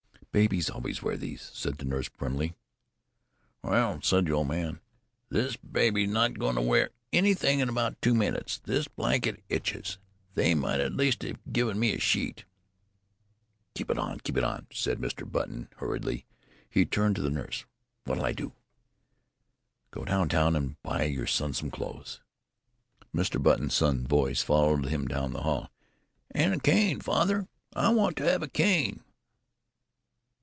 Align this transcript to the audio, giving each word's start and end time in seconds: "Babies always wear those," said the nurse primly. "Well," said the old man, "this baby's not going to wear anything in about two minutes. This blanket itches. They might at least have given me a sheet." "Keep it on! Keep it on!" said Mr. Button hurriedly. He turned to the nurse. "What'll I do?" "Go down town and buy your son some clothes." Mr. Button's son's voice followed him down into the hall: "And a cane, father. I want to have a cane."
"Babies 0.33 0.69
always 0.69 1.01
wear 1.03 1.17
those," 1.17 1.51
said 1.53 1.77
the 1.77 1.83
nurse 1.83 2.07
primly. 2.07 2.53
"Well," 3.63 4.01
said 4.01 4.27
the 4.27 4.31
old 4.31 4.47
man, 4.47 4.79
"this 5.27 5.57
baby's 5.57 6.09
not 6.09 6.39
going 6.39 6.55
to 6.55 6.61
wear 6.61 6.91
anything 7.11 7.59
in 7.59 7.67
about 7.67 8.01
two 8.01 8.15
minutes. 8.15 8.57
This 8.59 8.87
blanket 8.87 9.43
itches. 9.49 9.97
They 10.35 10.55
might 10.55 10.79
at 10.79 10.93
least 10.95 11.23
have 11.23 11.35
given 11.51 11.77
me 11.77 11.93
a 11.93 11.99
sheet." 11.99 12.45
"Keep 13.75 13.89
it 13.89 13.97
on! 13.97 14.21
Keep 14.21 14.37
it 14.37 14.45
on!" 14.45 14.67
said 14.71 14.99
Mr. 14.99 15.29
Button 15.29 15.67
hurriedly. 15.79 16.25
He 16.69 16.85
turned 16.85 17.17
to 17.17 17.21
the 17.21 17.29
nurse. 17.29 17.65
"What'll 18.05 18.23
I 18.23 18.31
do?" 18.31 18.53
"Go 19.91 20.05
down 20.05 20.29
town 20.29 20.55
and 20.55 20.81
buy 20.81 21.03
your 21.03 21.27
son 21.27 21.51
some 21.51 21.69
clothes." 21.71 22.21
Mr. 23.13 23.43
Button's 23.43 23.73
son's 23.73 24.07
voice 24.07 24.41
followed 24.43 24.85
him 24.85 25.09
down 25.09 25.25
into 25.25 25.37
the 25.39 25.43
hall: 25.43 25.69
"And 26.29 26.53
a 26.53 26.59
cane, 26.61 27.01
father. 27.01 27.49
I 27.75 27.89
want 27.89 28.15
to 28.15 28.23
have 28.31 28.41
a 28.41 28.47
cane." 28.47 29.03